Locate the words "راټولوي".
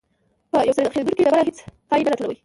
2.11-2.37